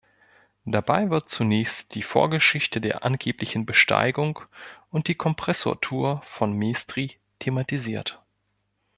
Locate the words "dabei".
0.65-1.11